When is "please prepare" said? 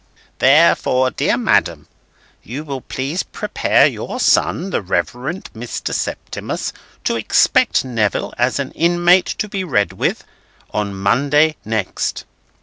2.81-3.85